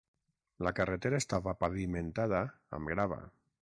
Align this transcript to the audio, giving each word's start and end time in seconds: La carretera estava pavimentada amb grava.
La 0.67 0.71
carretera 0.79 1.19
estava 1.23 1.55
pavimentada 1.65 2.41
amb 2.79 2.95
grava. 2.95 3.21